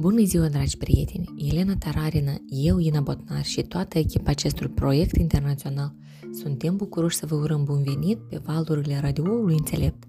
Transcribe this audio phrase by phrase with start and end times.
[0.00, 1.34] Bună ziua, dragi prieteni!
[1.50, 5.94] Elena Tararină, eu, Ina Botnar și toată echipa acestui proiect internațional
[6.32, 10.04] suntem bucuroși să vă urăm bun venit pe valurile radioului înțelept.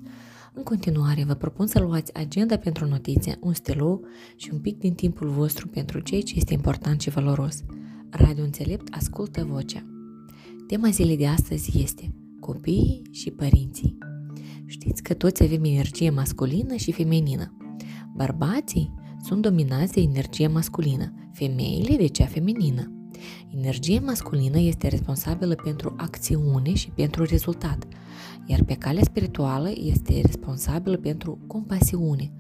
[0.54, 4.06] În continuare, vă propun să luați agenda pentru notițe, un stilou
[4.36, 7.64] și un pic din timpul vostru pentru ceea ce este important și valoros.
[8.10, 9.86] Radio Înțelept ascultă vocea.
[10.68, 13.98] Tema zilei de astăzi este copiii și părinții.
[14.66, 17.54] Știți că toți avem energie masculină și feminină.
[18.16, 22.92] Bărbații sunt dominați de energie masculină, femeile de cea feminină.
[23.56, 27.88] Energia masculină este responsabilă pentru acțiune și pentru rezultat,
[28.46, 32.32] iar pe calea spirituală este responsabilă pentru compasiune.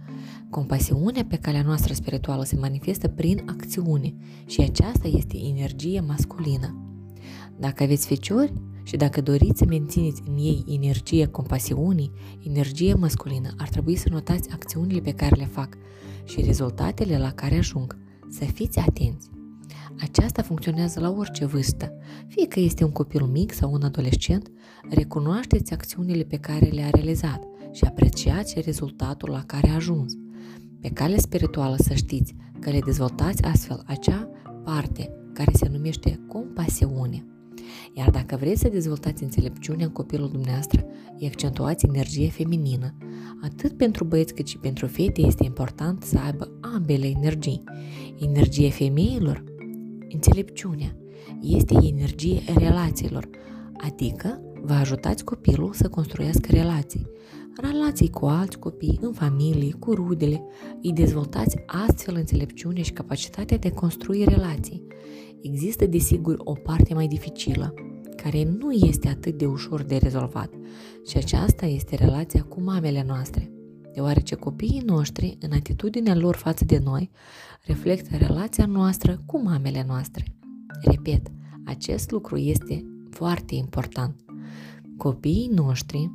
[0.49, 4.13] Compasiunea pe calea noastră spirituală se manifestă prin acțiune
[4.45, 6.83] și aceasta este energia masculină.
[7.59, 8.53] Dacă aveți feciori
[8.83, 12.11] și dacă doriți să mențineți în ei energia compasiunii,
[12.43, 15.77] energia masculină, ar trebui să notați acțiunile pe care le fac
[16.29, 17.97] și rezultatele la care ajung.
[18.29, 19.29] Să fiți atenți!
[20.01, 21.93] Aceasta funcționează la orice vârstă.
[22.27, 24.51] Fie că este un copil mic sau un adolescent,
[24.89, 30.13] recunoașteți acțiunile pe care le-a realizat și apreciați rezultatul la care a ajuns.
[30.81, 34.29] Pe cale spirituală să știți că le dezvoltați astfel acea
[34.63, 37.25] parte care se numește compasiune.
[37.93, 40.85] Iar dacă vreți să dezvoltați înțelepciunea în copilul dumneavoastră,
[41.19, 42.93] îi accentuați energie feminină.
[43.41, 47.63] Atât pentru băieți cât și pentru fete este important să aibă ambele energii.
[48.19, 49.43] Energia femeilor,
[50.09, 50.95] înțelepciunea,
[51.41, 53.29] este energie relațiilor,
[53.77, 57.07] adică vă ajutați copilul să construiască relații.
[57.61, 60.43] Relații cu alți copii, în familie, cu rudele,
[60.81, 64.83] îi dezvoltați astfel înțelepciunea și capacitatea de a construi relații.
[65.41, 67.73] Există, desigur, o parte mai dificilă,
[68.15, 70.53] care nu este atât de ușor de rezolvat,
[71.07, 73.51] și aceasta este relația cu mamele noastre,
[73.93, 77.09] deoarece copiii noștri, în atitudinea lor față de noi,
[77.65, 80.25] reflectă relația noastră cu mamele noastre.
[80.81, 81.31] Repet,
[81.65, 84.15] acest lucru este foarte important.
[84.97, 86.11] Copiii noștri,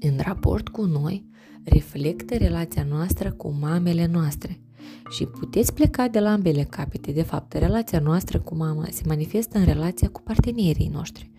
[0.00, 1.26] în raport cu noi,
[1.64, 4.60] reflectă relația noastră cu mamele noastre–
[5.10, 7.12] și puteți pleca de la ambele capete.
[7.12, 11.30] De fapt, relația noastră cu mama se manifestă în relația cu partenerii noștri.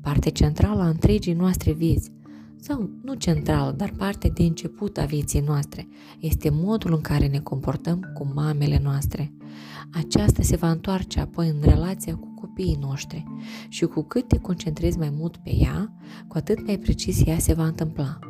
[0.00, 2.10] Parte centrală a întregii noastre vieți,
[2.60, 7.38] sau nu centrală, dar parte de început a vieții noastre, este modul în care ne
[7.38, 9.32] comportăm cu mamele noastre.
[9.92, 13.24] Aceasta se va întoarce apoi în relația cu copiii noștri
[13.68, 15.92] și cu cât te concentrezi mai mult pe ea,
[16.28, 18.29] cu atât mai precis ea se va întâmpla.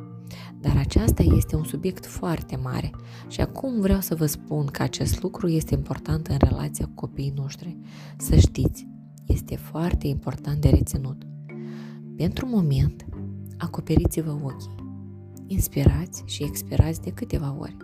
[0.61, 2.91] Dar aceasta este un subiect foarte mare
[3.29, 7.33] și acum vreau să vă spun că acest lucru este important în relația cu copiii
[7.37, 7.79] noștri.
[8.17, 8.89] Să știți,
[9.27, 11.23] este foarte important de reținut.
[12.17, 13.05] Pentru moment,
[13.59, 14.75] acoperiți-vă ochii,
[15.47, 17.77] inspirați și expirați de câteva ori.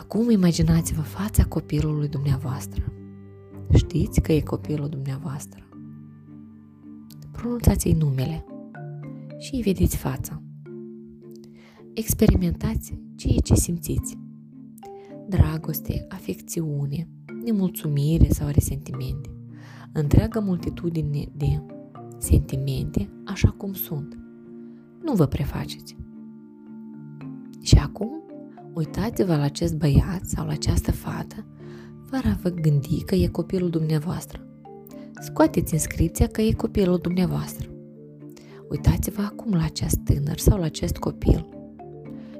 [0.00, 2.92] Acum imaginați-vă fața copilului dumneavoastră.
[3.74, 5.68] Știți că e copilul dumneavoastră.
[7.30, 8.44] Pronunțați-i numele
[9.38, 10.42] și îi vedeți fața.
[11.92, 14.18] Experimentați ceea ce simțiți.
[15.28, 17.08] Dragoste, afecțiune,
[17.44, 19.28] nemulțumire sau resentimente.
[19.92, 21.62] Întreaga multitudine de
[22.18, 24.18] sentimente așa cum sunt.
[25.02, 25.96] Nu vă prefaceți.
[27.62, 28.22] Și acum,
[28.74, 31.46] uitați-vă la acest băiat sau la această fată
[32.04, 34.46] fără a vă gândi că e copilul dumneavoastră.
[35.20, 37.68] Scoateți inscripția că e copilul dumneavoastră.
[38.68, 41.48] Uitați-vă acum la acest tânăr sau la acest copil,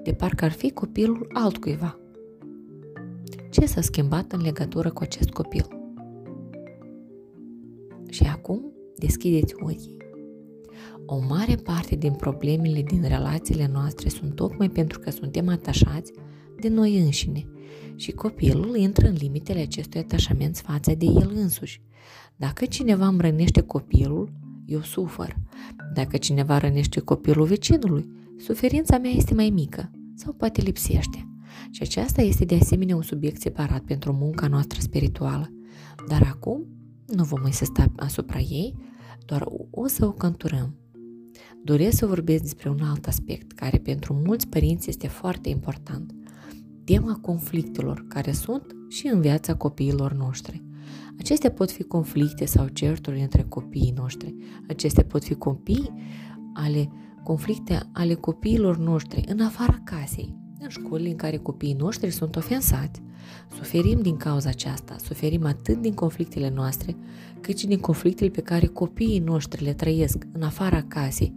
[0.03, 1.99] de parcă ar fi copilul altcuiva.
[3.50, 5.66] Ce s-a schimbat în legătură cu acest copil?
[8.09, 9.97] Și acum deschideți ochii.
[11.06, 16.12] O mare parte din problemele din relațiile noastre sunt tocmai pentru că suntem atașați
[16.60, 17.47] de noi înșine
[17.97, 21.81] și copilul intră în limitele acestui atașament față de el însuși.
[22.37, 24.33] Dacă cineva îmi rănește copilul,
[24.69, 25.37] eu sufăr.
[25.95, 28.09] Dacă cineva rănește copilul vecinului,
[28.39, 31.28] suferința mea este mai mică sau poate lipsește.
[31.71, 35.53] Și aceasta este de asemenea un subiect separat pentru munca noastră spirituală.
[36.09, 36.66] Dar acum
[37.07, 38.75] nu vom insista asupra ei,
[39.27, 40.75] doar o să o canturăm.
[41.65, 46.13] Doresc să vorbesc despre un alt aspect care pentru mulți părinți este foarte important.
[46.84, 50.67] Tema conflictelor care sunt și în viața copiilor noștri.
[51.19, 54.35] Acestea pot fi conflicte sau certuri între copiii noștri.
[54.69, 55.93] Acestea pot fi copii
[56.55, 56.89] ale
[57.23, 63.03] conflicte ale copiilor noștri în afara casei, în școlile în care copiii noștri sunt ofensați.
[63.57, 66.97] Suferim din cauza aceasta, suferim atât din conflictele noastre,
[67.41, 71.35] cât și din conflictele pe care copiii noștri le trăiesc în afara casei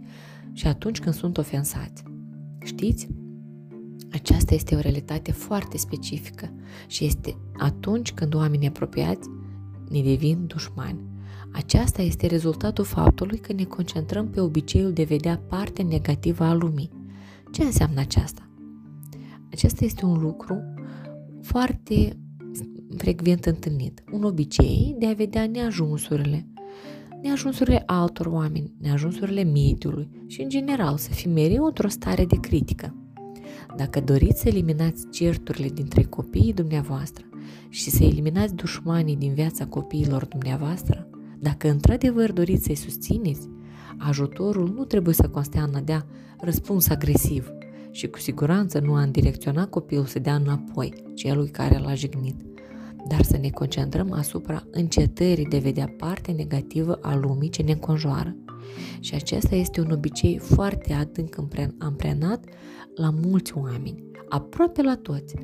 [0.52, 2.02] și atunci când sunt ofensați.
[2.64, 3.08] Știți?
[4.12, 6.52] Aceasta este o realitate foarte specifică
[6.86, 9.28] și este atunci când oamenii apropiați
[9.92, 11.00] ne devin dușmani.
[11.52, 16.90] Aceasta este rezultatul faptului că ne concentrăm pe obiceiul de vedea partea negativă a lumii.
[17.50, 18.48] Ce înseamnă aceasta?
[19.50, 20.60] Acesta este un lucru
[21.42, 22.16] foarte
[22.96, 24.02] frecvent întâlnit.
[24.12, 26.46] Un obicei de a vedea neajunsurile,
[27.22, 32.96] neajunsurile altor oameni, neajunsurile mediului și, în general, să fim mereu într-o stare de critică.
[33.76, 37.24] Dacă doriți să eliminați certurile dintre copiii dumneavoastră
[37.68, 41.08] și să eliminați dușmanii din viața copiilor dumneavoastră,
[41.38, 43.48] dacă într-adevăr doriți să-i susțineți,
[43.98, 46.06] ajutorul nu trebuie să constea în a dea
[46.40, 47.52] răspuns agresiv
[47.90, 52.36] și cu siguranță nu a îndirecționa copilul să dea înapoi celui care l-a jignit,
[53.08, 58.36] dar să ne concentrăm asupra încetării de vedea partea negativă a lumii ce ne înconjoară.
[59.00, 61.36] Și acesta este un obicei foarte adânc
[61.78, 62.44] amprenat
[62.94, 65.34] la mulți oameni, aproape la toți,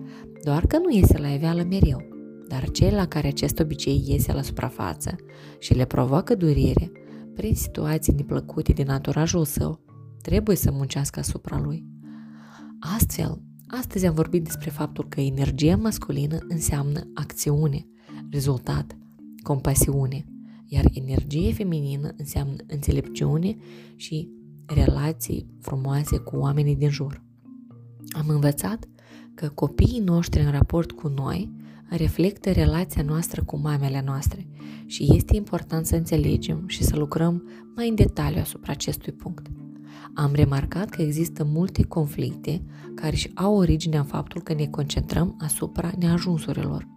[0.44, 2.02] doar că nu iese la iveală mereu.
[2.48, 5.16] Dar cei la care acest obicei iese la suprafață
[5.58, 6.92] și le provoacă durere,
[7.34, 9.80] prin situații neplăcute din naturajul său,
[10.22, 11.84] trebuie să muncească asupra lui.
[12.96, 17.86] Astfel, astăzi am vorbit despre faptul că energia masculină înseamnă acțiune,
[18.30, 18.96] rezultat,
[19.42, 20.24] compasiune,
[20.68, 23.56] iar energia feminină înseamnă înțelepciune
[23.96, 24.28] și
[24.66, 27.22] relații frumoase cu oamenii din jur.
[28.08, 28.88] Am învățat
[29.34, 31.50] că copiii noștri în raport cu noi
[31.88, 34.46] reflectă relația noastră cu mamele noastre
[34.86, 39.46] și este important să înțelegem și să lucrăm mai în detaliu asupra acestui punct.
[40.14, 42.62] Am remarcat că există multe conflicte
[42.94, 46.88] care și au originea în faptul că ne concentrăm asupra neajunsurilor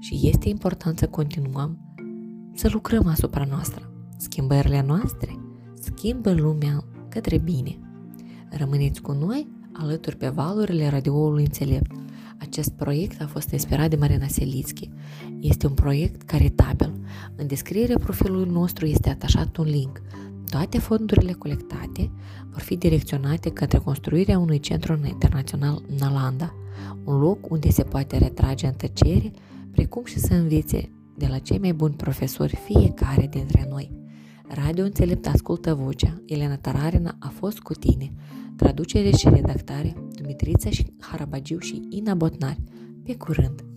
[0.00, 1.89] și este important să continuăm
[2.54, 3.92] să lucrăm asupra noastră.
[4.16, 5.38] Schimbările noastre
[5.74, 7.78] schimbă lumea către bine.
[8.50, 11.90] Rămâneți cu noi alături pe valurile radioului înțelept.
[12.38, 14.90] Acest proiect a fost inspirat de Marina Selitski.
[15.40, 16.92] Este un proiect caritabil.
[17.36, 20.02] În descrierea profilului nostru este atașat un link.
[20.50, 22.10] Toate fondurile colectate
[22.50, 26.54] vor fi direcționate către construirea unui centru internațional în Alanda,
[27.04, 29.30] un loc unde se poate retrage în tăcere,
[29.70, 33.90] precum și să învețe de la cei mai buni profesori fiecare dintre noi.
[34.48, 36.22] Radio Înțelept ascultă vocea.
[36.26, 38.12] Elena Tararina a fost cu tine.
[38.56, 42.56] Traducere și redactare Dumitrița și Harabagiu și Ina Botnar.
[43.04, 43.69] Pe curând!